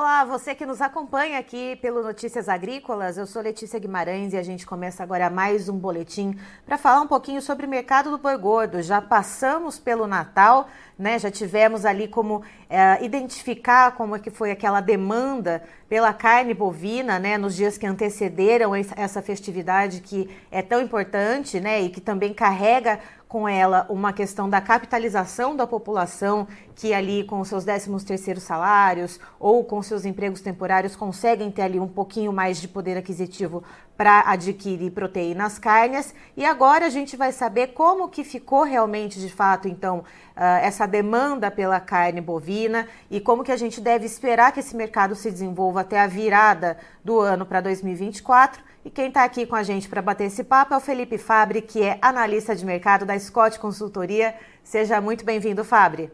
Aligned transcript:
Olá, 0.00 0.24
você 0.24 0.54
que 0.54 0.64
nos 0.64 0.80
acompanha 0.80 1.40
aqui 1.40 1.74
pelo 1.82 2.04
Notícias 2.04 2.48
Agrícolas, 2.48 3.18
eu 3.18 3.26
sou 3.26 3.42
Letícia 3.42 3.80
Guimarães 3.80 4.32
e 4.32 4.36
a 4.36 4.44
gente 4.44 4.64
começa 4.64 5.02
agora 5.02 5.28
mais 5.28 5.68
um 5.68 5.76
boletim 5.76 6.38
para 6.64 6.78
falar 6.78 7.00
um 7.00 7.06
pouquinho 7.08 7.42
sobre 7.42 7.66
o 7.66 7.68
mercado 7.68 8.08
do 8.08 8.16
boi 8.16 8.38
gordo. 8.38 8.80
Já 8.80 9.02
passamos 9.02 9.76
pelo 9.76 10.06
Natal, 10.06 10.68
né? 10.98 11.18
Já 11.18 11.30
tivemos 11.30 11.84
ali 11.84 12.08
como 12.08 12.42
é, 12.68 13.02
identificar 13.04 13.92
como 13.92 14.16
é 14.16 14.18
que 14.18 14.30
foi 14.30 14.50
aquela 14.50 14.80
demanda 14.80 15.62
pela 15.88 16.12
carne 16.12 16.52
bovina, 16.52 17.18
né? 17.18 17.38
Nos 17.38 17.54
dias 17.54 17.78
que 17.78 17.86
antecederam 17.86 18.74
essa 18.74 19.22
festividade 19.22 20.00
que 20.00 20.28
é 20.50 20.60
tão 20.60 20.80
importante, 20.82 21.60
né? 21.60 21.80
E 21.80 21.88
que 21.88 22.00
também 22.00 22.34
carrega 22.34 22.98
com 23.28 23.46
ela 23.46 23.86
uma 23.90 24.12
questão 24.12 24.48
da 24.48 24.60
capitalização 24.60 25.54
da 25.54 25.66
população 25.66 26.48
que 26.74 26.94
ali 26.94 27.24
com 27.24 27.44
seus 27.44 27.64
13 27.64 28.04
terceiros 28.04 28.42
salários 28.42 29.20
ou 29.38 29.62
com 29.62 29.82
seus 29.82 30.06
empregos 30.06 30.40
temporários 30.40 30.96
conseguem 30.96 31.50
ter 31.50 31.62
ali 31.62 31.78
um 31.78 31.86
pouquinho 31.86 32.32
mais 32.32 32.58
de 32.58 32.66
poder 32.66 32.96
aquisitivo 32.96 33.62
para 33.98 34.20
adquirir 34.30 34.92
proteínas 34.92 35.58
carnes. 35.58 36.14
E 36.36 36.44
agora 36.44 36.86
a 36.86 36.88
gente 36.88 37.16
vai 37.16 37.32
saber 37.32 37.68
como 37.74 38.08
que 38.08 38.22
ficou 38.22 38.62
realmente 38.62 39.18
de 39.18 39.28
fato 39.28 39.66
então 39.66 39.98
uh, 39.98 40.42
essa 40.62 40.86
demanda 40.86 41.50
pela 41.50 41.80
carne 41.80 42.20
bovina 42.20 42.86
e 43.10 43.20
como 43.20 43.42
que 43.42 43.50
a 43.50 43.56
gente 43.56 43.80
deve 43.80 44.06
esperar 44.06 44.52
que 44.52 44.60
esse 44.60 44.76
mercado 44.76 45.16
se 45.16 45.28
desenvolva 45.28 45.80
até 45.80 46.00
a 46.00 46.06
virada 46.06 46.78
do 47.04 47.18
ano 47.18 47.44
para 47.44 47.60
2024 47.60 48.62
e 48.84 48.90
quem 48.90 49.08
está 49.08 49.24
aqui 49.24 49.44
com 49.44 49.56
a 49.56 49.64
gente 49.64 49.88
para 49.88 50.00
bater 50.00 50.28
esse 50.28 50.44
papo 50.44 50.74
é 50.74 50.76
o 50.76 50.80
Felipe 50.80 51.18
Fabre, 51.18 51.60
que 51.60 51.82
é 51.82 51.98
analista 52.00 52.54
de 52.54 52.64
mercado 52.64 53.04
da 53.04 53.18
Scott 53.18 53.58
Consultoria. 53.58 54.34
Seja 54.62 55.00
muito 55.00 55.24
bem-vindo, 55.24 55.64
Fabre. 55.64 56.10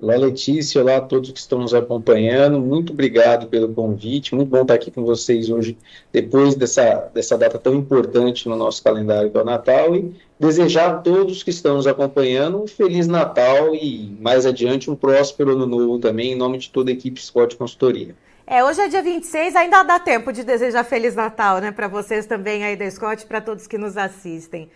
Olá, 0.00 0.16
Letícia. 0.16 0.82
Olá 0.82 0.96
a 0.96 1.00
todos 1.00 1.30
que 1.30 1.38
estão 1.38 1.60
nos 1.60 1.72
acompanhando. 1.72 2.58
Muito 2.58 2.92
obrigado 2.92 3.46
pelo 3.46 3.72
convite. 3.72 4.34
Muito 4.34 4.48
bom 4.48 4.62
estar 4.62 4.74
aqui 4.74 4.90
com 4.90 5.04
vocês 5.04 5.48
hoje, 5.48 5.78
depois 6.12 6.56
dessa, 6.56 7.10
dessa 7.14 7.38
data 7.38 7.58
tão 7.58 7.74
importante 7.74 8.48
no 8.48 8.56
nosso 8.56 8.82
calendário 8.82 9.30
do 9.30 9.44
Natal. 9.44 9.94
E 9.94 10.14
desejar 10.38 10.90
a 10.90 10.94
todos 10.98 11.42
que 11.44 11.50
estão 11.50 11.76
nos 11.76 11.86
acompanhando 11.86 12.62
um 12.62 12.66
Feliz 12.66 13.06
Natal 13.06 13.72
e, 13.74 14.16
mais 14.20 14.44
adiante, 14.44 14.90
um 14.90 14.96
próspero 14.96 15.52
Ano 15.52 15.64
Novo 15.64 15.98
também, 16.00 16.32
em 16.32 16.36
nome 16.36 16.58
de 16.58 16.70
toda 16.70 16.90
a 16.90 16.92
equipe 16.92 17.22
Scott 17.22 17.56
Consultoria. 17.56 18.16
É, 18.46 18.62
hoje 18.62 18.80
é 18.80 18.88
dia 18.88 19.02
26, 19.02 19.56
ainda 19.56 19.82
dá 19.84 19.98
tempo 19.98 20.32
de 20.32 20.44
desejar 20.44 20.84
Feliz 20.84 21.14
Natal, 21.14 21.60
né, 21.60 21.70
para 21.70 21.88
vocês 21.88 22.26
também 22.26 22.62
aí 22.62 22.76
da 22.76 22.90
Scott, 22.90 23.24
para 23.24 23.40
todos 23.40 23.66
que 23.66 23.78
nos 23.78 23.96
assistem. 23.96 24.68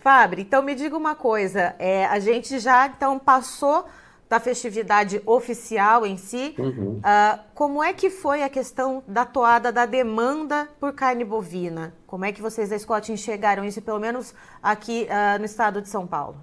Fabre, 0.00 0.42
então 0.42 0.62
me 0.62 0.74
diga 0.74 0.96
uma 0.96 1.14
coisa, 1.14 1.76
é, 1.78 2.06
a 2.06 2.18
gente 2.18 2.58
já 2.58 2.86
então 2.88 3.18
passou 3.18 3.84
da 4.28 4.38
festividade 4.38 5.22
oficial 5.24 6.04
em 6.04 6.16
si, 6.16 6.54
uhum. 6.58 6.98
uh, 6.98 7.38
como 7.54 7.82
é 7.82 7.92
que 7.92 8.10
foi 8.10 8.42
a 8.42 8.48
questão 8.48 9.02
da 9.08 9.24
toada 9.24 9.72
da 9.72 9.86
demanda 9.86 10.68
por 10.78 10.92
carne 10.92 11.24
bovina? 11.24 11.94
Como 12.06 12.24
é 12.24 12.32
que 12.32 12.42
vocês 12.42 12.68
da 12.68 12.78
Scott 12.78 13.10
enxergaram 13.10 13.64
isso, 13.64 13.80
pelo 13.80 13.98
menos 13.98 14.34
aqui 14.62 15.06
uh, 15.06 15.38
no 15.38 15.46
estado 15.46 15.80
de 15.80 15.88
São 15.88 16.06
Paulo? 16.06 16.36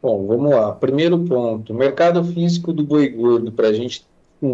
Bom, 0.00 0.26
vamos 0.26 0.50
lá. 0.52 0.72
Primeiro 0.72 1.18
ponto, 1.18 1.74
mercado 1.74 2.24
físico 2.24 2.72
do 2.72 2.84
boi 2.84 3.08
gordo, 3.08 3.50
para 3.50 3.68
a 3.68 3.72
gente 3.72 4.06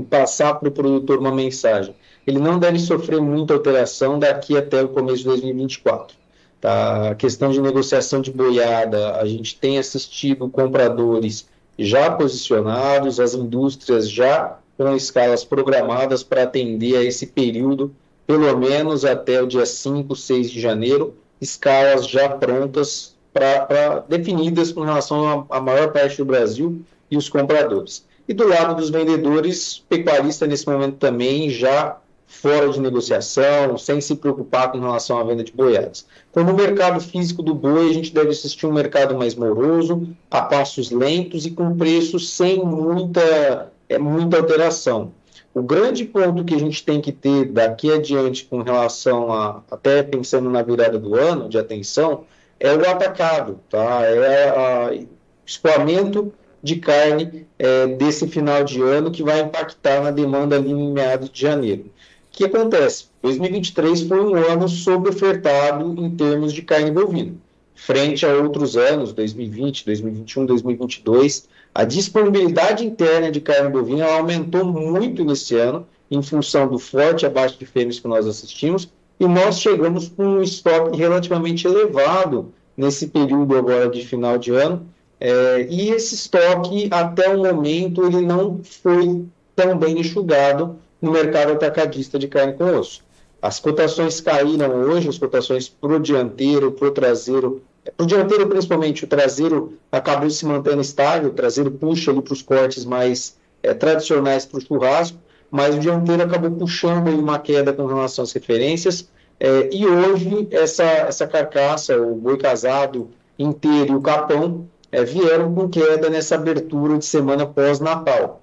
passar 0.09 0.55
para 0.55 0.69
o 0.69 0.73
produtor 0.73 1.19
uma 1.19 1.33
mensagem. 1.33 1.95
Ele 2.27 2.39
não 2.39 2.59
deve 2.59 2.79
sofrer 2.79 3.21
muita 3.21 3.55
alteração 3.55 4.19
daqui 4.19 4.57
até 4.57 4.83
o 4.83 4.89
começo 4.89 5.19
de 5.19 5.25
2024. 5.25 6.17
Tá? 6.61 7.11
A 7.11 7.15
questão 7.15 7.51
de 7.51 7.61
negociação 7.61 8.21
de 8.21 8.31
boiada, 8.31 9.17
a 9.17 9.25
gente 9.27 9.59
tem 9.59 9.79
assistido 9.79 10.49
compradores 10.51 11.49
já 11.79 12.11
posicionados, 12.11 13.21
as 13.21 13.35
indústrias 13.35 14.11
já 14.11 14.59
com 14.77 14.95
escalas 14.95 15.45
programadas 15.45 16.23
para 16.23 16.43
atender 16.43 16.97
a 16.97 17.05
esse 17.05 17.27
período, 17.27 17.95
pelo 18.27 18.57
menos 18.59 19.05
até 19.05 19.43
o 19.43 19.47
dia 19.47 19.65
5, 19.65 20.15
6 20.15 20.51
de 20.51 20.61
janeiro, 20.61 21.15
escalas 21.41 22.07
já 22.07 22.29
prontas 22.29 23.17
para 23.33 24.05
definidas 24.09 24.73
com 24.73 24.83
relação 24.83 25.47
à 25.51 25.61
maior 25.61 25.93
parte 25.93 26.17
do 26.19 26.25
Brasil 26.25 26.83
e 27.11 27.17
os 27.17 27.29
compradores. 27.29 28.05
E 28.29 28.35
do 28.35 28.47
lado 28.47 28.75
dos 28.75 28.91
vendedores, 28.91 29.83
pecuarista 29.89 30.47
nesse 30.47 30.67
momento 30.67 30.97
também 30.97 31.49
já 31.49 31.97
fora 32.29 32.69
de 32.69 32.79
negociação, 32.79 33.79
sem 33.79 34.01
se 34.03 34.15
preocupar 34.15 34.71
com 34.71 34.79
relação 34.79 35.19
à 35.19 35.25
venda 35.25 35.43
de 35.43 35.51
boiadas. 35.51 36.07
Então, 36.31 36.45
no 36.45 36.53
mercado 36.53 37.01
físico 37.01 37.43
do 37.43 37.55
boi, 37.55 37.89
a 37.89 37.93
gente 37.93 38.13
deve 38.13 38.29
assistir 38.29 38.67
um 38.67 38.73
mercado 38.73 39.17
mais 39.17 39.35
moroso, 39.35 40.07
a 40.31 40.43
passos 40.43 40.91
lentos 40.91 41.47
e 41.47 41.51
com 41.51 41.75
preços 41.77 42.29
sem 42.31 42.63
muita, 42.63 43.73
é, 43.89 43.99
muita 43.99 44.37
alteração. 44.37 45.11
O 45.55 45.63
grande 45.63 46.05
ponto 46.05 46.45
que 46.45 46.55
a 46.55 46.59
gente 46.59 46.85
tem 46.85 47.01
que 47.01 47.11
ter 47.11 47.47
daqui 47.47 47.91
adiante 47.91 48.45
com 48.45 48.61
relação 48.61 49.33
a, 49.33 49.63
até 49.71 50.03
pensando 50.03 50.51
na 50.51 50.63
virada 50.63 50.99
do 50.99 51.15
ano, 51.17 51.49
de 51.49 51.59
atenção, 51.59 52.25
é 52.61 52.73
o 52.75 52.89
atacado, 52.89 53.59
tá? 53.71 54.03
É 54.05 54.93
o 54.93 55.07
escoamento 55.47 56.33
de 56.63 56.77
carne 56.77 57.47
é, 57.59 57.87
desse 57.87 58.29
final 58.29 58.63
de 58.65 58.83
ano 58.83 59.11
que 59.11 59.23
vai 59.23 59.41
impactar 59.41 60.03
na 60.03 60.11
demanda 60.11 60.57
ali 60.57 60.71
em 60.71 60.93
meados 60.93 61.31
de 61.31 61.41
janeiro. 61.41 61.91
Que 62.39 62.45
acontece? 62.45 63.07
2023 63.21 64.03
foi 64.03 64.21
um 64.21 64.37
ano 64.37 64.69
sobrefetado 64.69 65.93
em 66.01 66.09
termos 66.09 66.53
de 66.53 66.63
carne 66.63 66.89
bovina. 66.89 67.35
Frente 67.75 68.25
a 68.25 68.33
outros 68.33 68.77
anos, 68.77 69.13
2020, 69.13 69.85
2021, 69.85 70.47
2022, 70.47 71.49
a 71.75 71.83
disponibilidade 71.83 72.87
interna 72.87 73.33
de 73.33 73.41
carne 73.41 73.71
bovina 73.71 74.07
aumentou 74.07 74.65
muito 74.65 75.25
nesse 75.25 75.57
ano, 75.57 75.85
em 76.09 76.23
função 76.23 76.69
do 76.69 76.79
forte 76.79 77.27
abaixo 77.27 77.59
de 77.59 77.67
fêmeas 77.67 77.99
que 77.99 78.07
nós 78.07 78.25
assistimos, 78.25 78.89
e 79.19 79.27
nós 79.27 79.59
chegamos 79.59 80.07
com 80.07 80.23
um 80.23 80.41
estoque 80.41 80.97
relativamente 80.97 81.67
elevado 81.67 82.53
nesse 82.77 83.09
período 83.09 83.57
agora 83.57 83.91
de 83.91 84.07
final 84.07 84.39
de 84.39 84.53
ano, 84.53 84.87
é, 85.19 85.67
e 85.69 85.91
esse 85.91 86.15
estoque, 86.15 86.87
até 86.93 87.35
o 87.35 87.43
momento, 87.43 88.07
ele 88.07 88.21
não 88.21 88.61
foi 88.63 89.25
tão 89.57 89.77
bem 89.77 89.99
enxugado 89.99 90.79
no 91.01 91.13
mercado 91.13 91.53
atacadista 91.53 92.19
de 92.19 92.29
carne 92.29 92.55
com 92.55 92.65
osso. 92.79 93.03
As 93.41 93.61
cotações 93.61 94.21
caíram 94.21 94.71
hoje, 94.83 95.09
as 95.09 95.19
cotações 95.19 95.69
para 95.69 95.95
o 95.95 96.01
dianteiro, 96.01 96.73
para 96.73 96.89
o 96.89 96.91
traseiro, 96.91 97.63
para 97.97 98.05
o 98.05 98.07
dianteiro 98.07 98.49
principalmente, 98.49 99.05
o 99.05 99.09
traseiro 99.09 99.79
acabou 99.91 100.29
se 100.29 100.45
mantendo 100.45 100.81
estável, 100.81 101.31
o 101.31 101.35
traseiro 101.35 101.71
puxa 101.71 102.11
ali 102.11 102.21
para 102.21 102.33
os 102.33 102.43
cortes 102.43 102.85
mais 102.85 103.37
é, 103.63 103.73
tradicionais 103.73 104.45
para 104.45 104.59
o 104.59 104.61
churrasco, 104.61 105.19
mas 105.51 105.77
o 105.77 105.79
dianteiro 105.79 106.23
acabou 106.23 106.51
puxando 106.51 107.09
uma 107.09 107.39
queda 107.39 107.73
com 107.73 107.87
relação 107.87 108.25
às 108.25 108.33
referências, 108.33 109.09
é, 109.41 109.71
e 109.73 109.87
hoje 109.87 110.49
essa, 110.51 110.83
essa 110.83 111.27
carcaça, 111.27 111.97
o 111.97 112.17
boi 112.17 112.37
casado 112.37 113.09
inteiro 113.39 113.93
e 113.93 113.97
o 113.97 114.01
capão, 114.01 114.67
é, 114.91 115.05
vieram 115.05 115.55
com 115.55 115.69
queda 115.69 116.11
nessa 116.11 116.35
abertura 116.35 116.99
de 116.99 117.05
semana 117.05 117.47
pós-Natal, 117.47 118.43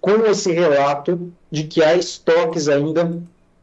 com 0.00 0.24
esse 0.26 0.50
relato 0.52 1.32
de 1.50 1.64
que 1.64 1.82
há 1.82 1.94
estoques 1.94 2.68
ainda 2.68 3.20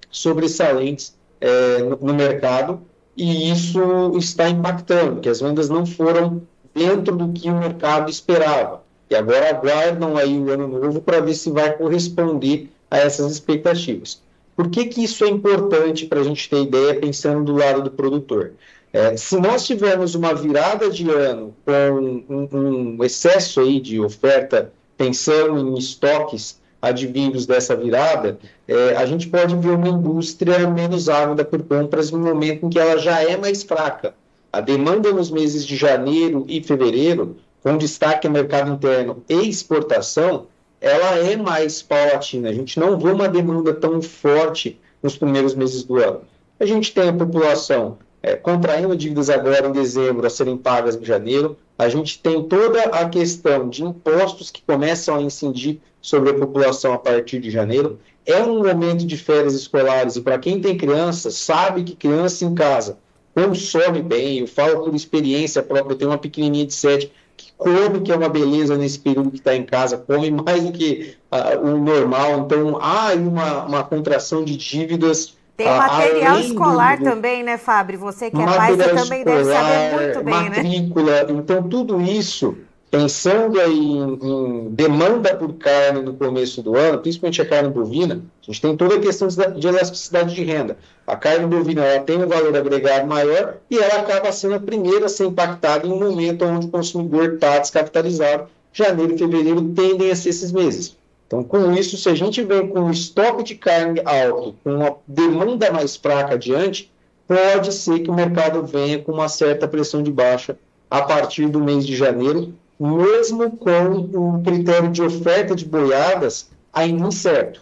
sobressalentes 0.10 1.16
é, 1.40 1.80
no, 1.80 1.98
no, 1.98 2.14
mercado 2.14 2.82
e 3.16 3.52
isso 3.52 4.18
está 4.18 4.50
impactando, 4.50 5.22
que 5.22 5.30
as 5.30 5.42
vendas 5.42 5.70
não 5.70 5.86
foram 5.86 6.42
dentro 6.74 7.16
do 7.16 7.32
que 7.34 7.50
o 7.50 7.58
mercado 7.58 8.10
esperava. 8.10 8.84
E 9.10 9.16
agora 9.16 9.50
aguardam 9.50 10.18
aí 10.18 10.38
o 10.38 10.50
ano 10.52 10.68
novo 10.68 11.02
para 11.02 11.22
ver 11.22 11.34
se 11.34 11.50
vai 11.50 11.76
corresponder 11.76 12.70
a 12.92 12.98
essas 12.98 13.32
expectativas. 13.32 14.22
Por 14.56 14.70
que, 14.70 14.86
que 14.86 15.04
isso 15.04 15.24
é 15.24 15.30
importante 15.30 16.06
para 16.06 16.20
a 16.20 16.24
gente 16.24 16.50
ter 16.50 16.64
ideia 16.64 17.00
pensando 17.00 17.44
do 17.44 17.56
lado 17.58 17.84
do 17.84 17.92
produtor? 17.92 18.54
É, 18.92 19.16
se 19.16 19.40
nós 19.40 19.66
tivermos 19.66 20.16
uma 20.16 20.34
virada 20.34 20.90
de 20.90 21.10
ano 21.10 21.54
com 21.66 22.26
um, 22.30 22.50
um, 22.52 23.04
excesso 23.04 23.60
aí 23.60 23.80
de 23.80 24.00
oferta, 24.00 24.72
pensando 24.98 25.60
em 25.60 25.78
estoques 25.78 26.60
advindos 26.82 27.46
dessa 27.46 27.76
virada, 27.76 28.38
é, 28.68 28.96
a 28.96 29.06
gente 29.06 29.28
pode 29.28 29.56
ver 29.56 29.72
uma 29.72 29.88
indústria 29.88 30.68
menos 30.68 31.10
ávida 31.10 31.44
por 31.44 31.62
compras 31.64 32.12
no 32.12 32.20
momento 32.20 32.66
em 32.66 32.70
que 32.70 32.80
ela 32.80 32.98
já 32.98 33.22
é 33.22 33.38
mais 33.38 33.64
fraca. 33.64 34.14
A 34.52 34.62
demanda 34.62 35.12
nos 35.12 35.30
meses 35.30 35.66
de 35.66 35.76
janeiro 35.76 36.46
e 36.48 36.64
fevereiro, 36.64 37.38
com 37.62 37.78
destaque 37.78 38.28
no 38.28 38.34
mercado 38.34 38.72
interno 38.72 39.24
e 39.28 39.48
exportação, 39.48 40.46
ela 40.80 41.18
é 41.18 41.36
mais 41.36 41.82
paulatina. 41.82 42.50
A 42.50 42.54
gente 42.54 42.80
não 42.80 42.98
vê 42.98 43.12
uma 43.12 43.28
demanda 43.28 43.74
tão 43.74 44.02
forte 44.02 44.80
nos 45.02 45.18
primeiros 45.18 45.54
meses 45.54 45.84
do 45.84 45.98
ano. 45.98 46.22
A 46.60 46.66
gente 46.66 46.94
tem 46.94 47.10
a 47.10 47.14
população 47.14 47.98
é, 48.22 48.36
contraindo 48.36 48.96
dívidas 48.96 49.30
agora 49.30 49.68
em 49.68 49.72
dezembro 49.72 50.26
a 50.26 50.30
serem 50.30 50.58
pagas 50.58 50.96
em 50.96 51.06
janeiro. 51.06 51.58
A 51.78 51.88
gente 51.90 52.20
tem 52.20 52.44
toda 52.44 52.82
a 52.84 53.08
questão 53.08 53.70
de 53.70 53.84
impostos 53.84 54.50
que 54.50 54.62
começam 54.62 55.16
a 55.16 55.22
incidir 55.22 55.80
sobre 56.02 56.32
a 56.32 56.34
população 56.34 56.94
a 56.94 56.98
partir 56.98 57.40
de 57.40 57.52
janeiro. 57.52 58.00
É 58.26 58.42
um 58.44 58.64
momento 58.64 59.06
de 59.06 59.16
férias 59.18 59.54
escolares 59.54 60.16
e 60.16 60.22
para 60.22 60.38
quem 60.38 60.60
tem 60.60 60.78
criança, 60.78 61.32
sabe 61.32 61.84
que 61.84 61.96
criança 61.96 62.44
em 62.44 62.54
casa 62.54 62.98
consome 63.38 64.02
bem. 64.02 64.40
Eu 64.40 64.48
falo 64.48 64.84
por 64.84 64.96
experiência 64.96 65.62
própria, 65.62 65.94
eu 65.94 65.98
tenho 65.98 66.10
uma 66.10 66.18
pequenininha 66.18 66.66
de 66.66 66.74
7, 66.74 67.12
que 67.36 67.52
come, 67.56 68.02
que 68.02 68.12
é 68.12 68.16
uma 68.16 68.30
beleza 68.30 68.76
nesse 68.76 68.98
período 68.98 69.30
que 69.30 69.38
está 69.38 69.56
em 69.56 69.64
casa, 69.64 69.96
come 69.96 70.32
mais 70.44 70.64
do 70.64 70.72
que 70.72 71.16
uh, 71.32 71.68
o 71.68 71.78
normal. 71.78 72.40
Então, 72.40 72.82
há 72.82 73.14
uma, 73.14 73.66
uma 73.66 73.84
contração 73.84 74.44
de 74.44 74.58
dívidas. 74.58 75.37
Tem 75.58 75.68
material 75.68 76.40
escolar 76.40 77.00
do, 77.00 77.04
também, 77.04 77.42
né, 77.42 77.58
Fábio? 77.58 77.98
Você 77.98 78.30
que 78.30 78.40
é 78.40 78.46
pai, 78.46 78.76
você 78.76 78.94
também 78.94 79.24
deve 79.24 79.44
saber 79.44 79.96
muito 79.96 80.24
bem, 80.24 80.34
matrícula, 80.34 81.12
né? 81.12 81.24
Matrícula. 81.24 81.42
Então, 81.42 81.64
tudo 81.64 82.00
isso 82.00 82.56
pensando 82.90 83.60
em, 83.60 84.20
em, 84.22 84.70
demanda 84.70 85.36
por 85.36 85.54
carne 85.54 86.02
no 86.02 86.14
começo 86.14 86.62
do 86.62 86.76
ano, 86.78 87.00
principalmente 87.00 87.42
a 87.42 87.46
carne 87.46 87.70
bovina, 87.70 88.24
a 88.42 88.46
gente 88.46 88.62
tem 88.62 88.78
toda 88.78 88.96
a 88.96 89.00
questão 89.00 89.28
de 89.28 89.68
elasticidade 89.68 90.34
de 90.34 90.44
renda. 90.44 90.78
A 91.06 91.16
carne 91.16 91.48
bovina 91.48 91.84
ela 91.84 92.04
tem 92.04 92.24
um 92.24 92.28
valor 92.28 92.56
agregado 92.56 93.08
maior 93.08 93.58
e 93.70 93.78
ela 93.78 94.02
acaba 94.02 94.32
sendo 94.32 94.56
a 94.56 94.60
primeira 94.60 95.08
a 95.08 95.10
ser 95.10 95.26
impactada 95.26 95.86
em 95.86 95.92
um 95.92 96.00
momento 96.00 96.46
onde 96.46 96.68
o 96.68 96.70
consumidor 96.70 97.34
está 97.34 97.58
descapitalizado. 97.58 98.48
Janeiro 98.72 99.16
e 99.16 99.18
fevereiro 99.18 99.62
tendem 99.74 100.12
a 100.12 100.16
ser 100.16 100.30
esses 100.30 100.52
meses. 100.52 100.96
Então, 101.28 101.44
com 101.44 101.74
isso, 101.74 101.98
se 101.98 102.08
a 102.10 102.16
gente 102.16 102.42
vem 102.42 102.68
com 102.70 102.80
um 102.80 102.92
estoque 102.92 103.44
de 103.44 103.56
carne 103.56 104.02
alto, 104.06 104.56
com 104.64 104.76
uma 104.76 104.96
demanda 105.06 105.70
mais 105.72 105.98
fraca 105.98 106.36
adiante, 106.36 106.90
pode 107.28 107.74
ser 107.74 108.00
que 108.00 108.10
o 108.10 108.14
mercado 108.14 108.66
venha 108.66 109.00
com 109.00 109.12
uma 109.12 109.28
certa 109.28 109.68
pressão 109.68 110.02
de 110.02 110.10
baixa 110.10 110.58
a 110.90 111.02
partir 111.02 111.50
do 111.50 111.60
mês 111.60 111.86
de 111.86 111.98
janeiro, 111.98 112.54
mesmo 112.80 113.52
com 113.58 114.38
o 114.38 114.42
critério 114.42 114.90
de 114.90 115.02
oferta 115.02 115.54
de 115.54 115.66
boiadas 115.66 116.50
ainda 116.72 117.08
incerto. 117.08 117.62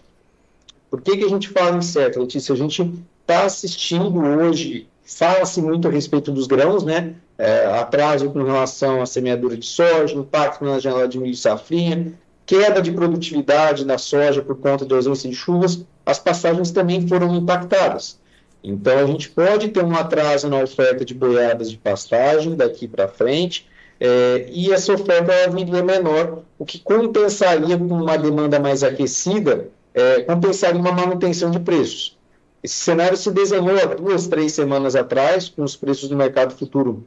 Por 0.89 1.01
que, 1.01 1.17
que 1.17 1.25
a 1.25 1.29
gente 1.29 1.49
fala 1.49 1.77
incerto, 1.77 2.19
Letícia? 2.19 2.53
A 2.53 2.57
gente 2.57 2.93
está 3.21 3.45
assistindo 3.45 4.19
hoje, 4.19 4.87
fala-se 5.03 5.59
muito 5.59 5.87
a 5.87 5.91
respeito 5.91 6.31
dos 6.31 6.45
grãos, 6.45 6.83
né? 6.83 7.15
É, 7.37 7.65
atraso 7.65 8.29
com 8.29 8.43
relação 8.43 9.01
à 9.01 9.05
semeadura 9.05 9.57
de 9.57 9.65
soja, 9.65 10.15
impacto 10.15 10.63
na 10.63 10.79
janela 10.79 11.07
de 11.07 11.19
milho 11.19 11.35
safrinha, 11.35 12.13
queda 12.45 12.81
de 12.81 12.91
produtividade 12.91 13.85
na 13.85 13.97
soja 13.97 14.41
por 14.41 14.55
conta 14.57 14.85
da 14.85 14.95
ausência 14.95 15.29
de 15.29 15.35
chuvas, 15.35 15.85
as 16.05 16.19
passagens 16.19 16.71
também 16.71 17.07
foram 17.07 17.35
impactadas. 17.35 18.19
Então, 18.63 18.97
a 18.97 19.05
gente 19.05 19.29
pode 19.29 19.69
ter 19.69 19.83
um 19.83 19.95
atraso 19.95 20.47
na 20.47 20.57
oferta 20.57 21.05
de 21.05 21.13
boiadas 21.13 21.69
de 21.69 21.77
pastagem 21.77 22.55
daqui 22.55 22.87
para 22.87 23.07
frente, 23.07 23.67
é, 23.99 24.47
e 24.51 24.71
essa 24.73 24.93
oferta 24.93 25.49
viria 25.49 25.83
menor, 25.83 26.43
o 26.59 26.65
que 26.65 26.79
compensaria 26.79 27.77
com 27.77 27.85
uma 27.85 28.17
demanda 28.17 28.59
mais 28.59 28.83
aquecida, 28.83 29.69
é, 29.93 30.21
compensaria 30.21 30.79
uma 30.79 30.91
manutenção 30.91 31.49
de 31.49 31.59
preços. 31.59 32.17
Esse 32.61 32.75
cenário 32.75 33.15
se 33.15 33.31
desenhou 33.31 33.77
há 33.77 33.85
duas, 33.85 34.27
três 34.27 34.53
semanas 34.53 34.95
atrás, 34.95 35.47
com 35.47 35.63
os 35.63 35.75
preços 35.75 36.09
do 36.09 36.15
mercado 36.15 36.53
futuro 36.55 37.05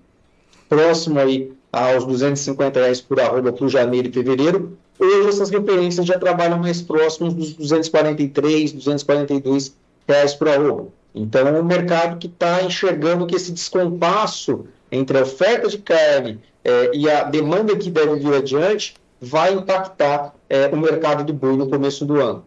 próximo 0.68 1.18
aí 1.18 1.52
aos 1.72 2.04
250 2.04 2.78
reais 2.78 3.00
por 3.00 3.18
arroba 3.20 3.52
para 3.52 3.68
janeiro 3.68 4.08
e 4.08 4.12
fevereiro. 4.12 4.78
Hoje 4.98 5.28
essas 5.28 5.50
referências 5.50 6.04
já 6.04 6.18
trabalham 6.18 6.58
mais 6.58 6.82
próximos 6.82 7.34
dos 7.34 7.54
243, 7.54 8.72
242 8.72 9.74
reais 10.06 10.34
por 10.34 10.48
arroba. 10.48 10.88
Então 11.14 11.46
é 11.46 11.52
um 11.52 11.64
mercado 11.64 12.18
que 12.18 12.26
está 12.26 12.62
enxergando 12.62 13.26
que 13.26 13.36
esse 13.36 13.52
descompasso 13.52 14.66
entre 14.90 15.18
a 15.18 15.22
oferta 15.22 15.68
de 15.68 15.78
carne 15.78 16.40
é, 16.64 16.90
e 16.94 17.08
a 17.08 17.24
demanda 17.24 17.76
que 17.76 17.90
deve 17.90 18.16
vir 18.16 18.34
adiante 18.34 18.94
vai 19.20 19.52
impactar 19.52 20.34
é, 20.48 20.66
o 20.68 20.76
mercado 20.76 21.24
de 21.24 21.32
boi 21.32 21.56
no 21.56 21.68
começo 21.68 22.04
do 22.04 22.20
ano. 22.20 22.44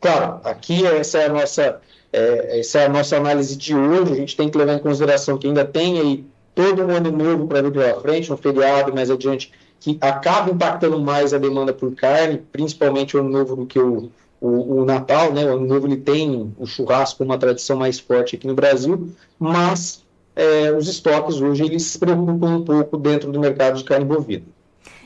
Claro, 0.00 0.40
aqui 0.44 0.86
essa 0.86 1.18
é 1.18 1.26
a 1.26 1.28
nossa 1.28 1.80
é, 2.12 2.60
essa 2.60 2.80
é 2.80 2.86
a 2.86 2.88
nossa 2.88 3.16
análise 3.16 3.56
de 3.56 3.74
hoje. 3.74 4.12
A 4.12 4.16
gente 4.16 4.36
tem 4.36 4.48
que 4.48 4.56
levar 4.56 4.74
em 4.74 4.78
consideração 4.78 5.36
que 5.38 5.46
ainda 5.46 5.64
tem 5.64 5.98
aí 5.98 6.24
todo 6.54 6.84
um 6.84 6.90
ano 6.90 7.10
novo 7.10 7.46
para 7.46 7.62
vir 7.62 7.72
pela 7.72 8.00
frente, 8.00 8.32
um 8.32 8.36
feriado 8.36 8.94
mais 8.94 9.10
adiante, 9.10 9.50
que 9.84 9.98
acaba 10.00 10.50
impactando 10.50 10.98
mais 10.98 11.34
a 11.34 11.38
demanda 11.38 11.70
por 11.70 11.94
carne, 11.94 12.38
principalmente 12.50 13.14
o 13.14 13.20
ano 13.20 13.28
novo 13.28 13.54
do 13.54 13.66
que 13.66 13.78
o, 13.78 14.10
o, 14.40 14.78
o, 14.78 14.84
Natal, 14.86 15.30
né? 15.30 15.44
O 15.44 15.56
ano 15.56 15.66
novo 15.66 15.86
ele 15.86 15.98
tem 15.98 16.54
o 16.58 16.64
churrasco 16.64 17.22
uma 17.22 17.36
tradição 17.36 17.76
mais 17.76 18.00
forte 18.00 18.34
aqui 18.34 18.46
no 18.46 18.54
Brasil, 18.54 19.10
mas 19.38 20.02
é, 20.34 20.72
os 20.72 20.88
estoques 20.88 21.38
hoje 21.38 21.64
eles 21.64 21.82
se 21.82 21.98
preocupam 21.98 22.56
um 22.56 22.64
pouco 22.64 22.96
dentro 22.96 23.30
do 23.30 23.38
mercado 23.38 23.76
de 23.76 23.84
carne 23.84 24.06
bovina. 24.06 24.46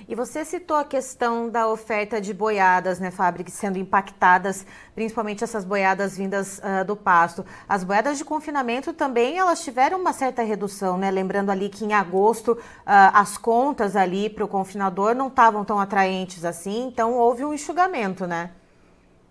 E 0.08 0.14
você 0.14 0.42
citou 0.42 0.74
a 0.74 0.84
questão 0.84 1.50
da 1.50 1.68
oferta 1.68 2.18
de 2.18 2.32
boiadas, 2.32 2.98
né, 2.98 3.10
Fábrica, 3.10 3.50
sendo 3.50 3.78
impactadas, 3.78 4.64
principalmente 4.94 5.44
essas 5.44 5.66
boiadas 5.66 6.16
vindas 6.16 6.58
uh, 6.60 6.82
do 6.82 6.96
pasto. 6.96 7.44
As 7.68 7.84
boiadas 7.84 8.16
de 8.16 8.24
confinamento 8.24 8.94
também, 8.94 9.36
elas 9.36 9.62
tiveram 9.62 10.00
uma 10.00 10.14
certa 10.14 10.42
redução, 10.42 10.96
né? 10.96 11.10
Lembrando 11.10 11.50
ali 11.50 11.68
que 11.68 11.84
em 11.84 11.92
agosto 11.92 12.52
uh, 12.52 12.58
as 12.86 13.36
contas 13.36 13.94
ali 13.96 14.30
para 14.30 14.46
o 14.46 14.48
confinador 14.48 15.14
não 15.14 15.28
estavam 15.28 15.62
tão 15.62 15.78
atraentes 15.78 16.42
assim, 16.42 16.86
então 16.86 17.12
houve 17.12 17.44
um 17.44 17.52
enxugamento, 17.52 18.26
né? 18.26 18.50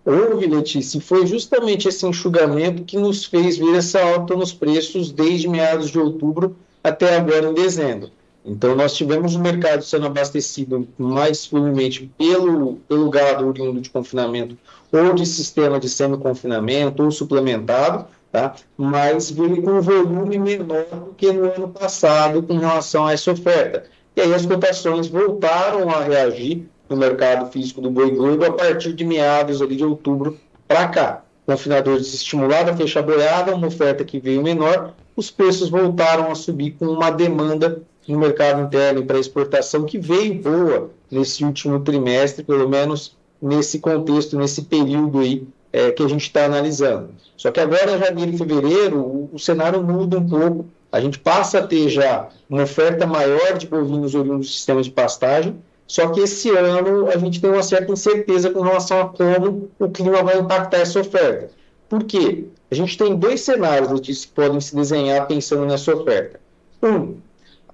houve, 0.04 0.46
Letícia, 0.46 1.00
foi 1.00 1.26
justamente 1.26 1.88
esse 1.88 2.06
enxugamento 2.06 2.84
que 2.84 2.96
nos 2.96 3.24
fez 3.24 3.58
ver 3.58 3.76
essa 3.76 4.00
alta 4.00 4.36
nos 4.36 4.52
preços 4.52 5.10
desde 5.10 5.48
meados 5.48 5.90
de 5.90 5.98
outubro 5.98 6.56
até 6.84 7.16
agora 7.16 7.48
em 7.48 7.54
dezembro. 7.54 8.10
Então, 8.44 8.74
nós 8.74 8.94
tivemos 8.94 9.34
o 9.34 9.40
mercado 9.40 9.82
sendo 9.82 10.06
abastecido 10.06 10.88
mais 10.96 11.44
firmemente 11.44 12.10
pelo, 12.16 12.76
pelo 12.88 13.10
gado 13.10 13.46
oriundo 13.46 13.80
de 13.80 13.90
confinamento 13.90 14.56
ou 14.92 15.12
de 15.12 15.26
sistema 15.26 15.78
de 15.78 15.88
semi-confinamento 15.88 17.02
ou 17.02 17.10
suplementado, 17.10 18.06
tá? 18.32 18.54
mas 18.76 19.30
veio 19.30 19.62
com 19.62 19.72
um 19.72 19.80
volume 19.80 20.38
menor 20.38 20.84
do 20.84 21.14
que 21.16 21.30
no 21.32 21.52
ano 21.52 21.68
passado 21.68 22.42
com 22.42 22.56
relação 22.56 23.06
a 23.06 23.12
essa 23.12 23.32
oferta. 23.32 23.84
E 24.16 24.20
aí 24.20 24.34
as 24.34 24.46
cotações 24.46 25.08
voltaram 25.08 25.90
a 25.90 26.02
reagir 26.02 26.66
no 26.88 26.96
mercado 26.96 27.50
físico 27.52 27.80
do 27.80 27.90
boi 27.90 28.10
gordo 28.10 28.44
a 28.44 28.52
partir 28.52 28.92
de 28.92 29.04
meados 29.04 29.60
ali 29.60 29.76
de 29.76 29.84
outubro 29.84 30.38
para 30.66 30.88
cá. 30.88 31.22
Confinadores 31.46 32.02
desestimulados 32.02 32.72
a 32.72 32.76
fechar 32.76 33.02
boiada, 33.02 33.54
uma 33.54 33.68
oferta 33.68 34.04
que 34.04 34.18
veio 34.18 34.42
menor, 34.42 34.94
os 35.16 35.30
preços 35.30 35.68
voltaram 35.68 36.30
a 36.30 36.34
subir 36.34 36.72
com 36.72 36.86
uma 36.86 37.10
demanda 37.10 37.82
no 38.08 38.18
mercado 38.18 38.62
interno 38.62 39.04
para 39.04 39.18
exportação 39.18 39.84
que 39.84 39.98
veio 39.98 40.34
boa 40.42 40.90
nesse 41.10 41.44
último 41.44 41.80
trimestre, 41.80 42.44
pelo 42.44 42.68
menos 42.68 43.16
nesse 43.40 43.78
contexto, 43.78 44.36
nesse 44.36 44.62
período 44.62 45.20
aí 45.20 45.46
é, 45.72 45.90
que 45.90 46.02
a 46.02 46.08
gente 46.08 46.22
está 46.22 46.44
analisando. 46.44 47.10
Só 47.36 47.50
que 47.50 47.60
agora, 47.60 47.98
janeiro 47.98 48.32
e 48.32 48.38
fevereiro, 48.38 48.98
o, 48.98 49.30
o 49.32 49.38
cenário 49.38 49.82
muda 49.82 50.18
um 50.18 50.28
pouco. 50.28 50.66
A 50.90 51.00
gente 51.00 51.18
passa 51.18 51.58
a 51.58 51.66
ter 51.66 51.88
já 51.88 52.28
uma 52.48 52.62
oferta 52.62 53.06
maior 53.06 53.58
de 53.58 53.66
bovinos 53.66 54.14
oriundos 54.14 54.46
do 54.46 54.52
sistema 54.52 54.82
de 54.82 54.90
pastagem, 54.90 55.56
só 55.86 56.08
que 56.08 56.20
esse 56.20 56.50
ano 56.50 57.08
a 57.08 57.16
gente 57.16 57.40
tem 57.40 57.50
uma 57.50 57.62
certa 57.62 57.92
incerteza 57.92 58.50
com 58.50 58.60
relação 58.60 59.00
a 59.00 59.08
como 59.08 59.70
o 59.78 59.88
clima 59.88 60.22
vai 60.22 60.38
impactar 60.38 60.78
essa 60.78 61.00
oferta. 61.00 61.50
Por 61.88 62.04
quê? 62.04 62.44
A 62.70 62.74
gente 62.74 62.98
tem 62.98 63.16
dois 63.16 63.40
cenários 63.40 64.00
que 64.00 64.28
podem 64.28 64.60
se 64.60 64.76
desenhar 64.76 65.26
pensando 65.26 65.64
nessa 65.64 65.94
oferta. 65.94 66.38
Um, 66.82 67.16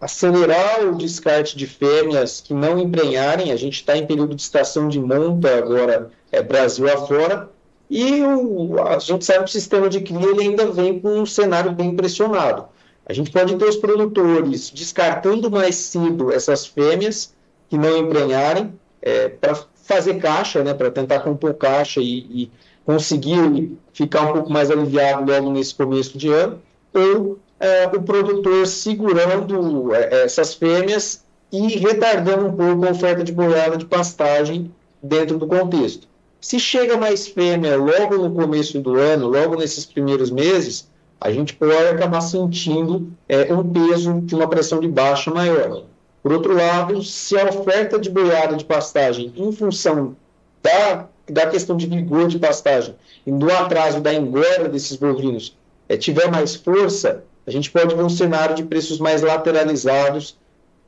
acelerar 0.01 0.87
o 0.87 0.97
descarte 0.97 1.57
de 1.57 1.67
fêmeas 1.67 2.41
que 2.41 2.53
não 2.53 2.79
emprenharem. 2.79 3.53
A 3.53 3.57
gente 3.57 3.75
está 3.75 3.97
em 3.97 4.07
período 4.07 4.35
de 4.35 4.43
estação 4.43 4.89
de 4.89 5.01
monta 5.01 5.57
agora, 5.57 6.11
é, 6.31 6.43
Brasil 6.43 6.93
afora. 6.93 7.49
E 7.91 8.23
o, 8.23 8.81
a 8.83 8.99
gente 8.99 9.25
sabe 9.25 9.45
que 9.45 9.51
o 9.51 9.53
sistema 9.53 9.89
de 9.89 10.01
cria 10.01 10.27
ele 10.31 10.43
ainda 10.43 10.67
vem 10.71 10.99
com 10.99 11.21
um 11.21 11.27
cenário 11.27 11.73
bem 11.73 11.95
pressionado. 11.95 12.67
A 13.07 13.13
gente 13.13 13.31
pode 13.31 13.55
ter 13.57 13.65
os 13.67 13.77
produtores 13.77 14.71
descartando 14.71 15.51
mais 15.51 15.75
cedo 15.75 16.33
essas 16.33 16.67
fêmeas 16.67 17.35
que 17.69 17.77
não 17.77 17.97
emprenharem, 17.99 18.73
é, 19.03 19.29
para 19.29 19.55
fazer 19.85 20.15
caixa, 20.15 20.65
né, 20.65 20.73
para 20.73 20.91
tentar 20.91 21.21
compor 21.21 21.55
caixa 21.55 22.01
e, 22.01 22.19
e, 22.31 22.51
conseguir 22.87 23.79
ficar 23.95 24.23
um 24.23 24.33
pouco 24.35 24.53
mais 24.53 24.71
aliviado 24.71 25.31
logo 25.31 25.51
nesse 25.51 25.75
começo 25.75 26.19
de 26.19 26.29
ano, 26.29 26.61
ou 26.93 27.39
é, 27.65 27.87
o 27.87 28.03
produtor 28.03 28.67
segurando 28.67 29.95
é, 29.95 30.25
essas 30.25 30.53
fêmeas 30.53 31.25
e 31.51 31.79
retardando 31.79 32.47
um 32.47 32.53
pouco 32.53 32.87
a 32.87 32.91
oferta 32.91 33.25
de 33.25 33.33
boiada 33.33 33.79
de 33.79 33.87
pastagem 33.87 34.71
dentro 35.03 35.39
do 35.39 35.47
contexto. 35.47 36.07
Se 36.43 36.61
chega 36.61 36.99
mais 36.99 37.27
fêmea 37.27 37.79
logo 37.79 38.19
no 38.19 38.35
começo 38.35 38.79
do 38.81 38.99
ano, 38.99 39.29
logo 39.29 39.57
nesses 39.57 39.87
primeiros 39.87 40.31
meses, 40.31 40.91
a 41.19 41.31
gente 41.33 41.55
pode 41.55 41.89
acabar 41.89 42.21
sentindo 42.21 43.11
é, 43.27 43.51
um 43.55 43.67
peso 43.73 44.21
de 44.21 44.35
uma 44.35 44.47
pressão 44.47 44.79
de 44.79 44.89
baixa 44.89 45.31
maior. 45.31 45.85
Por 46.23 46.35
outro 46.35 46.55
lado, 46.55 47.03
se 47.03 47.39
a 47.39 47.49
oferta 47.49 47.99
de 47.99 48.11
boiada 48.11 48.57
de 48.57 48.65
pastagem, 48.65 49.33
em 49.35 49.53
função 49.53 50.15
da, 50.63 51.09
da 51.27 51.47
questão 51.47 51.79
de 51.79 51.87
vigor 51.87 52.29
de 52.29 52.39
pastagem 52.39 52.95
e 53.27 53.33
do 53.33 53.51
atraso 53.51 54.03
da 54.03 54.13
engorda 54.13 54.69
desses 54.69 54.97
bovinos, 54.97 55.57
é, 55.89 55.97
tiver 55.97 56.31
mais 56.31 56.55
força, 56.55 57.25
a 57.47 57.51
gente 57.51 57.71
pode 57.71 57.95
ver 57.95 58.03
um 58.03 58.09
cenário 58.09 58.55
de 58.55 58.65
preços 58.65 58.99
mais 58.99 59.23
lateralizados, 59.23 60.37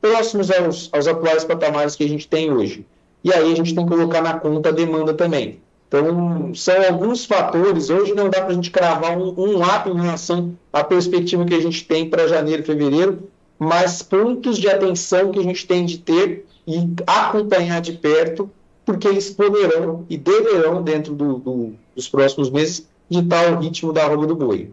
próximos 0.01 0.49
aos, 0.51 0.89
aos 0.91 1.07
atuais 1.07 1.43
patamares 1.43 1.95
que 1.95 2.03
a 2.03 2.09
gente 2.09 2.27
tem 2.27 2.51
hoje. 2.51 2.85
E 3.23 3.33
aí 3.33 3.51
a 3.51 3.55
gente 3.55 3.75
tem 3.75 3.85
que 3.85 3.91
colocar 3.91 4.21
na 4.21 4.39
conta 4.39 4.69
a 4.69 4.71
demanda 4.71 5.13
também. 5.13 5.59
Então, 5.87 6.53
são 6.53 6.75
alguns 6.85 7.25
fatores. 7.25 7.89
Hoje 7.89 8.13
não 8.13 8.29
dá 8.29 8.41
para 8.41 8.51
a 8.51 8.53
gente 8.53 8.71
cravar 8.71 9.17
um, 9.17 9.33
um 9.37 9.53
em 9.53 10.01
relação 10.01 10.57
à 10.71 10.83
perspectiva 10.83 11.45
que 11.45 11.53
a 11.53 11.61
gente 11.61 11.85
tem 11.85 12.09
para 12.09 12.27
janeiro 12.27 12.61
e 12.61 12.65
fevereiro, 12.65 13.29
mas 13.57 14.01
pontos 14.01 14.57
de 14.57 14.67
atenção 14.67 15.31
que 15.31 15.39
a 15.39 15.43
gente 15.43 15.65
tem 15.65 15.85
de 15.85 15.97
ter 15.97 16.45
e 16.67 16.77
acompanhar 17.05 17.79
de 17.79 17.93
perto, 17.93 18.49
porque 18.85 19.07
eles 19.07 19.29
poderão 19.29 20.05
e 20.09 20.17
deverão, 20.17 20.83
dentro 20.83 21.13
do, 21.13 21.37
do, 21.37 21.73
dos 21.95 22.09
próximos 22.09 22.49
meses, 22.49 22.87
ditar 23.09 23.53
o 23.53 23.59
ritmo 23.59 23.93
da 23.93 24.03
arroba 24.03 24.27
do 24.27 24.35
boi. 24.35 24.69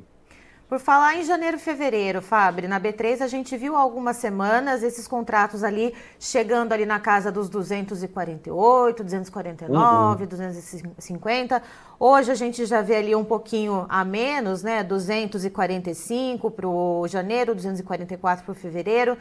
Por 0.74 0.80
falar 0.80 1.14
em 1.14 1.22
janeiro 1.22 1.56
e 1.56 1.60
fevereiro, 1.60 2.20
Fábio, 2.20 2.68
na 2.68 2.80
B3 2.80 3.20
a 3.20 3.28
gente 3.28 3.56
viu 3.56 3.76
algumas 3.76 4.16
semanas 4.16 4.82
esses 4.82 5.06
contratos 5.06 5.62
ali 5.62 5.94
chegando 6.18 6.72
ali 6.72 6.84
na 6.84 6.98
casa 6.98 7.30
dos 7.30 7.48
248, 7.48 9.04
249, 9.04 10.24
uhum. 10.24 10.28
250. 10.28 11.62
Hoje 11.96 12.32
a 12.32 12.34
gente 12.34 12.66
já 12.66 12.82
vê 12.82 12.96
ali 12.96 13.14
um 13.14 13.24
pouquinho 13.24 13.86
a 13.88 14.04
menos, 14.04 14.64
né? 14.64 14.82
245 14.82 16.50
para 16.50 16.66
o 16.66 17.06
janeiro, 17.06 17.54
244 17.54 18.44
para 18.44 18.50
o 18.50 18.54
fevereiro. 18.56 19.12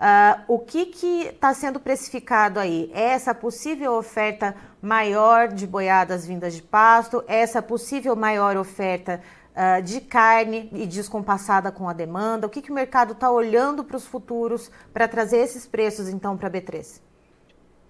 Uh, 0.00 0.54
o 0.54 0.58
que 0.60 0.92
está 1.26 1.52
sendo 1.52 1.80
precificado 1.80 2.60
aí? 2.60 2.88
É 2.94 3.10
essa 3.10 3.34
possível 3.34 3.94
oferta 3.94 4.54
maior 4.80 5.48
de 5.48 5.66
boiadas 5.66 6.24
vindas 6.24 6.54
de 6.54 6.62
pasto? 6.62 7.24
Essa 7.26 7.60
possível 7.60 8.14
maior 8.14 8.56
oferta 8.56 9.20
uh, 9.54 9.82
de 9.82 10.00
carne 10.00 10.68
e 10.72 10.86
descompassada 10.86 11.70
com 11.70 11.88
a 11.88 11.92
demanda? 11.92 12.46
O 12.46 12.50
que, 12.50 12.62
que 12.62 12.70
o 12.70 12.74
mercado 12.74 13.12
está 13.12 13.30
olhando 13.30 13.84
para 13.84 13.96
os 13.96 14.06
futuros 14.06 14.70
para 14.92 15.08
trazer 15.08 15.38
esses 15.38 15.66
preços, 15.66 16.08
então, 16.08 16.36
para 16.36 16.48
a 16.48 16.50
B3? 16.50 17.00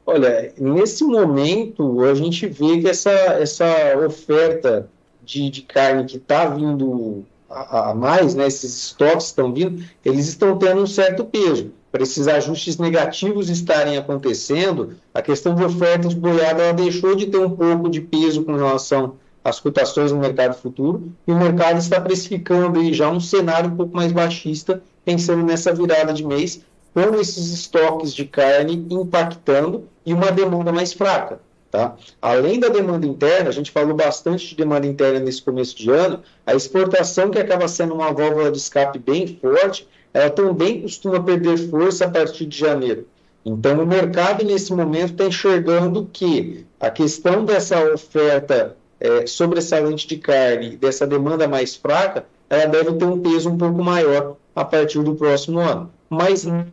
Olha, 0.06 0.52
nesse 0.58 1.04
momento, 1.04 2.02
a 2.02 2.14
gente 2.14 2.46
vê 2.46 2.80
que 2.80 2.88
essa, 2.88 3.10
essa 3.10 3.66
oferta 4.04 4.88
de, 5.22 5.50
de 5.50 5.62
carne 5.62 6.04
que 6.04 6.16
está 6.16 6.46
vindo 6.46 7.24
a, 7.48 7.90
a, 7.90 7.94
mais, 7.94 8.34
né, 8.34 8.46
esses 8.46 8.86
estoques 8.86 9.26
estão 9.26 9.52
vindo, 9.52 9.84
eles 10.04 10.28
estão 10.28 10.56
tendo 10.56 10.82
um 10.82 10.86
certo 10.86 11.24
peso. 11.24 11.72
Para 11.90 12.04
esses 12.04 12.28
ajustes 12.28 12.78
negativos 12.78 13.50
estarem 13.50 13.96
acontecendo, 13.96 14.94
a 15.12 15.20
questão 15.20 15.56
de 15.56 15.64
oferta 15.64 16.08
de 16.08 16.14
boiada 16.14 16.62
ela 16.62 16.72
deixou 16.72 17.16
de 17.16 17.26
ter 17.26 17.38
um 17.38 17.50
pouco 17.50 17.90
de 17.90 18.00
peso 18.00 18.44
com 18.44 18.54
relação 18.54 19.16
as 19.42 19.59
cotações 19.59 20.12
no 20.12 20.18
mercado 20.18 20.54
futuro 20.54 21.12
e 21.26 21.32
o 21.32 21.38
mercado 21.38 21.78
está 21.78 22.00
precificando 22.00 22.78
aí 22.78 22.92
já 22.92 23.09
um 23.11 23.20
cenário 23.20 23.70
um 23.70 23.76
pouco 23.76 23.97
mais 23.97 24.12
baixista, 24.12 24.82
pensando 25.04 25.42
nessa 25.42 25.73
virada 25.73 26.12
de 26.12 26.25
mês, 26.25 26.62
com 26.92 27.14
esses 27.14 27.52
estoques 27.52 28.12
de 28.12 28.25
carne 28.25 28.87
impactando 28.90 29.85
e 30.04 30.12
uma 30.12 30.30
demanda 30.30 30.73
mais 30.73 30.92
fraca. 30.92 31.40
Tá? 31.70 31.94
Além 32.20 32.59
da 32.59 32.68
demanda 32.68 33.06
interna, 33.06 33.49
a 33.49 33.52
gente 33.52 33.70
falou 33.70 33.94
bastante 33.94 34.49
de 34.49 34.56
demanda 34.56 34.87
interna 34.87 35.20
nesse 35.20 35.40
começo 35.40 35.76
de 35.76 35.88
ano, 35.88 36.20
a 36.44 36.52
exportação, 36.52 37.30
que 37.30 37.38
acaba 37.38 37.68
sendo 37.68 37.94
uma 37.94 38.12
válvula 38.12 38.50
de 38.50 38.59
escape 38.59 38.99
bem 38.99 39.38
forte, 39.40 39.87
ela 40.12 40.28
também 40.28 40.82
costuma 40.82 41.23
perder 41.23 41.56
força 41.70 42.06
a 42.06 42.11
partir 42.11 42.47
de 42.47 42.59
janeiro. 42.59 43.06
Então, 43.47 43.80
o 43.80 43.87
mercado, 43.87 44.44
nesse 44.44 44.73
momento, 44.75 45.12
está 45.12 45.26
enxergando 45.26 46.09
que 46.12 46.66
a 46.80 46.90
questão 46.90 47.44
dessa 47.44 47.80
oferta 47.92 48.76
é, 49.00 49.26
sobressalente 49.26 50.07
de 50.07 50.19
carne, 50.19 50.76
dessa 50.76 51.07
demanda 51.07 51.49
mais 51.49 51.75
fraca, 51.75 52.26
ela 52.49 52.66
deve 52.66 52.92
ter 52.92 53.04
um 53.04 53.19
peso 53.19 53.49
um 53.49 53.57
pouco 53.57 53.83
maior 53.83 54.37
a 54.54 54.64
partir 54.64 55.02
do 55.02 55.14
próximo 55.14 55.59
ano. 55.59 55.90
Mas 56.09 56.45
não 56.45 56.66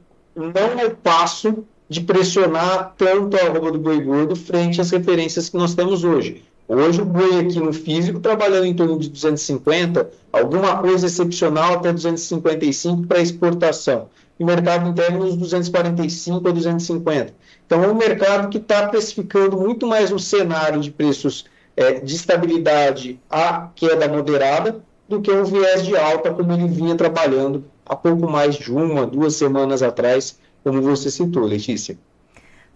é 0.79 0.85
o 0.85 0.95
passo 0.95 1.63
de 1.89 2.01
pressionar 2.01 2.93
tanto 2.97 3.37
a 3.37 3.41
arroba 3.41 3.71
do 3.71 3.79
boi 3.79 4.01
gordo 4.01 4.35
frente 4.35 4.81
às 4.81 4.91
referências 4.91 5.49
que 5.49 5.57
nós 5.57 5.73
temos 5.73 6.03
hoje. 6.03 6.43
Hoje 6.67 7.01
o 7.01 7.05
boi 7.05 7.39
aqui 7.39 7.59
no 7.59 7.71
físico 7.71 8.19
trabalhando 8.19 8.65
em 8.65 8.73
torno 8.73 8.99
de 8.99 9.09
250, 9.09 10.09
alguma 10.33 10.77
coisa 10.79 11.05
excepcional 11.05 11.75
até 11.75 11.93
255 11.93 13.07
para 13.07 13.21
exportação. 13.21 14.09
E 14.37 14.43
o 14.43 14.45
mercado 14.45 14.89
interno 14.89 15.19
nos 15.19 15.37
245 15.37 16.45
a 16.45 16.51
250. 16.51 17.33
Então 17.65 17.83
é 17.83 17.87
um 17.87 17.95
mercado 17.95 18.49
que 18.49 18.57
está 18.57 18.87
precificando 18.87 19.57
muito 19.57 19.87
mais 19.87 20.11
um 20.11 20.19
cenário 20.19 20.81
de 20.81 20.91
preços 20.91 21.45
é, 21.77 21.93
de 21.99 22.15
estabilidade 22.15 23.19
a 23.29 23.69
queda 23.75 24.07
moderada 24.07 24.83
do 25.07 25.21
que 25.21 25.31
um 25.31 25.45
viés 25.45 25.85
de 25.85 25.95
alta 25.95 26.33
como 26.33 26.51
ele 26.51 26.67
vinha 26.67 26.95
trabalhando 26.95 27.63
há 27.85 27.95
pouco 27.95 28.29
mais 28.29 28.55
de 28.55 28.71
uma, 28.71 29.05
duas 29.05 29.35
semanas 29.35 29.81
atrás, 29.81 30.37
como 30.63 30.81
você 30.81 31.09
citou, 31.09 31.45
Letícia. 31.45 31.97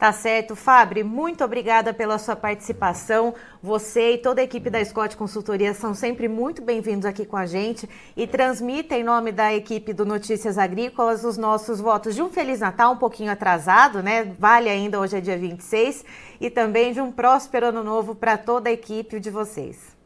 Tá 0.01 0.12
certo. 0.12 0.55
Fábio, 0.55 1.05
muito 1.05 1.43
obrigada 1.43 1.93
pela 1.93 2.17
sua 2.17 2.36
participação. 2.36 3.36
Você 3.62 4.13
e 4.13 4.17
toda 4.17 4.41
a 4.41 4.43
equipe 4.43 4.67
da 4.67 4.84
Scott 4.84 5.15
Consultoria 5.15 5.75
são 5.75 5.93
sempre 5.93 6.27
muito 6.27 6.60
bem-vindos 6.60 7.05
aqui 7.05 7.24
com 7.24 7.38
a 7.38 7.46
gente 7.46 7.88
e 8.17 8.25
transmitem 8.25 9.01
em 9.01 9.03
nome 9.03 9.31
da 9.31 9.53
equipe 9.53 9.93
do 9.93 10.03
Notícias 10.03 10.58
Agrícolas 10.58 11.24
os 11.24 11.38
nossos 11.38 11.79
votos 11.79 12.15
de 12.15 12.24
um 12.24 12.31
Feliz 12.31 12.62
Natal, 12.62 12.93
um 12.93 12.98
pouquinho 12.98 13.31
atrasado, 13.31 14.01
né? 14.01 14.24
Vale 14.39 14.72
ainda, 14.72 15.00
hoje 15.00 15.17
é 15.17 15.22
dia 15.22 15.38
26, 15.38 16.03
e 16.39 16.50
também 16.50 16.93
de 16.93 17.00
um 17.00 17.12
próspero 17.12 17.67
ano 17.67 17.84
novo 17.84 18.15
para 18.15 18.39
toda 18.39 18.72
a 18.72 18.74
equipe 18.74 19.20
de 19.20 19.29
vocês. 19.29 20.00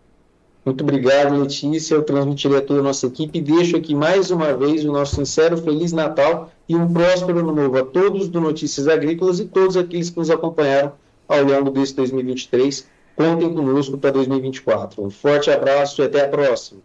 Muito 0.65 0.84
obrigado, 0.84 1.39
Letícia. 1.39 1.93
Eu 1.93 2.01
transmitirei 2.01 2.57
a 2.57 2.62
toda 2.62 2.79
a 2.79 2.84
nossa 2.84 3.05
equipe 3.05 3.39
deixo 3.39 3.77
aqui 3.77 3.93
mais 3.93 4.31
uma 4.31 4.51
vez 4.57 4.84
o 4.84 4.91
nosso 4.91 5.15
sincero 5.15 5.55
Feliz 5.57 5.91
Natal 5.91 6.51
e 6.67 6.75
um 6.75 6.91
próspero 6.91 7.38
ano 7.38 7.53
novo 7.53 7.77
a 7.77 7.86
todos 7.86 8.27
do 8.27 8.41
Notícias 8.41 8.88
Agrícolas 8.88 9.39
e 9.39 9.45
todos 9.45 9.77
aqueles 9.77 10.10
que 10.10 10.17
nos 10.17 10.31
acompanharam 10.31 10.93
ao 11.27 11.43
longo 11.43 11.69
desse 11.69 11.95
2023. 11.95 12.88
Contem 13.15 13.53
conosco 13.53 13.95
para 14.00 14.10
2024. 14.10 15.03
Um 15.03 15.12
forte 15.12 15.51
abraço 15.51 16.01
e 16.01 16.05
até 16.05 16.25
a 16.25 16.27
próxima. 16.27 16.81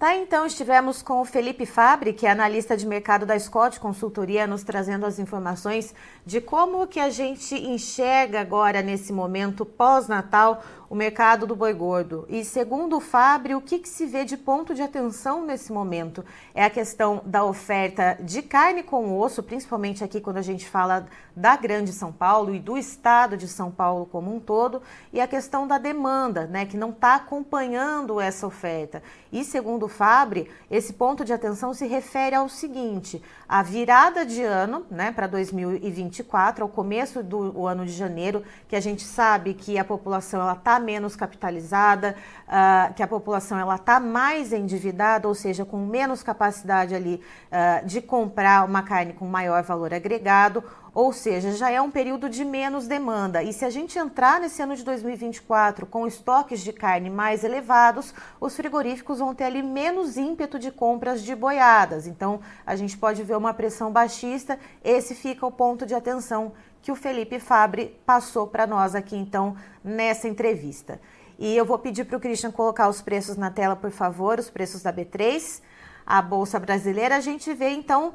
Tá, 0.00 0.16
então 0.16 0.46
estivemos 0.46 1.02
com 1.02 1.20
o 1.20 1.26
Felipe 1.26 1.66
Fabre, 1.66 2.14
que 2.14 2.26
é 2.26 2.30
analista 2.30 2.74
de 2.74 2.86
mercado 2.86 3.26
da 3.26 3.38
Scott 3.38 3.78
Consultoria, 3.78 4.46
nos 4.46 4.62
trazendo 4.62 5.04
as 5.04 5.18
informações 5.18 5.94
de 6.24 6.40
como 6.40 6.86
que 6.86 6.98
a 6.98 7.10
gente 7.10 7.54
enxerga 7.54 8.40
agora 8.40 8.80
nesse 8.80 9.12
momento 9.12 9.66
pós-natal 9.66 10.62
o 10.90 10.94
mercado 10.96 11.46
do 11.46 11.54
boi 11.54 11.72
gordo. 11.72 12.26
E 12.28 12.44
segundo 12.44 12.96
o 12.96 13.00
Fábio, 13.00 13.58
o 13.58 13.60
que, 13.60 13.78
que, 13.78 13.88
se 13.88 14.06
vê 14.06 14.24
de 14.24 14.36
ponto 14.36 14.74
de 14.74 14.82
atenção 14.82 15.46
nesse 15.46 15.72
momento 15.72 16.24
é 16.52 16.64
a 16.64 16.70
questão 16.70 17.22
da 17.24 17.44
oferta 17.44 18.18
de 18.20 18.42
carne 18.42 18.82
com 18.82 19.16
osso, 19.16 19.40
principalmente 19.40 20.02
aqui 20.02 20.20
quando 20.20 20.38
a 20.38 20.42
gente 20.42 20.68
fala 20.68 21.06
da 21.36 21.56
Grande 21.56 21.92
São 21.92 22.10
Paulo 22.10 22.52
e 22.52 22.58
do 22.58 22.76
estado 22.76 23.36
de 23.36 23.46
São 23.46 23.70
Paulo 23.70 24.04
como 24.04 24.34
um 24.34 24.40
todo, 24.40 24.82
e 25.12 25.20
a 25.20 25.28
questão 25.28 25.64
da 25.64 25.78
demanda, 25.78 26.46
né, 26.46 26.66
que 26.66 26.76
não 26.76 26.90
está 26.90 27.14
acompanhando 27.14 28.20
essa 28.20 28.44
oferta. 28.44 29.00
E 29.30 29.44
segundo 29.44 29.89
Fábio, 29.90 30.46
esse 30.70 30.94
ponto 30.94 31.24
de 31.24 31.32
atenção 31.32 31.74
se 31.74 31.86
refere 31.86 32.34
ao 32.34 32.48
seguinte: 32.48 33.22
a 33.46 33.62
virada 33.62 34.24
de 34.24 34.42
ano, 34.42 34.86
né, 34.90 35.12
para 35.12 35.26
2024, 35.26 36.64
ao 36.64 36.68
começo 36.68 37.22
do 37.22 37.66
ano 37.66 37.84
de 37.84 37.92
janeiro, 37.92 38.42
que 38.68 38.76
a 38.76 38.80
gente 38.80 39.02
sabe 39.02 39.52
que 39.52 39.78
a 39.78 39.84
população 39.84 40.40
ela 40.40 40.54
está 40.54 40.80
menos 40.80 41.14
capitalizada, 41.16 42.16
uh, 42.46 42.94
que 42.94 43.02
a 43.02 43.06
população 43.06 43.58
ela 43.58 43.74
está 43.74 44.00
mais 44.00 44.52
endividada, 44.52 45.28
ou 45.28 45.34
seja, 45.34 45.64
com 45.64 45.78
menos 45.78 46.22
capacidade 46.22 46.94
ali 46.94 47.20
uh, 47.50 47.84
de 47.84 48.00
comprar 48.00 48.64
uma 48.64 48.82
carne 48.82 49.12
com 49.12 49.26
maior 49.26 49.62
valor 49.62 49.92
agregado, 49.92 50.64
ou 50.94 51.12
seja, 51.12 51.52
já 51.52 51.70
é 51.70 51.80
um 51.80 51.90
período 51.90 52.28
de 52.28 52.44
menos 52.44 52.86
demanda. 52.86 53.42
E 53.42 53.52
se 53.52 53.64
a 53.64 53.70
gente 53.70 53.98
entrar 53.98 54.40
nesse 54.40 54.60
ano 54.62 54.74
de 54.74 54.84
2024 54.84 55.86
com 55.86 56.06
estoques 56.06 56.60
de 56.60 56.72
carne 56.72 57.08
mais 57.08 57.44
elevados, 57.44 58.12
os 58.40 58.56
frigoríficos 58.56 59.18
vão 59.18 59.34
ter 59.34 59.44
ali 59.44 59.62
menos 59.62 60.16
ímpeto 60.16 60.58
de 60.58 60.70
compras 60.70 61.22
de 61.22 61.34
boiadas. 61.34 62.06
Então, 62.06 62.40
a 62.66 62.74
gente 62.74 62.98
pode 62.98 63.22
ver 63.22 63.36
uma 63.36 63.54
pressão 63.54 63.92
baixista. 63.92 64.58
Esse 64.82 65.14
fica 65.14 65.46
o 65.46 65.52
ponto 65.52 65.86
de 65.86 65.94
atenção 65.94 66.52
que 66.82 66.90
o 66.90 66.96
Felipe 66.96 67.38
Fabre 67.38 68.00
passou 68.04 68.46
para 68.46 68.66
nós 68.66 68.94
aqui, 68.94 69.16
então, 69.16 69.56
nessa 69.84 70.26
entrevista. 70.26 71.00
E 71.38 71.56
eu 71.56 71.64
vou 71.64 71.78
pedir 71.78 72.04
para 72.04 72.16
o 72.16 72.20
Christian 72.20 72.50
colocar 72.50 72.88
os 72.88 73.00
preços 73.00 73.36
na 73.36 73.50
tela, 73.50 73.76
por 73.76 73.90
favor, 73.90 74.38
os 74.38 74.50
preços 74.50 74.82
da 74.82 74.92
B3, 74.92 75.62
a 76.06 76.20
Bolsa 76.20 76.58
Brasileira. 76.58 77.16
A 77.16 77.20
gente 77.20 77.52
vê, 77.54 77.70
então, 77.70 78.14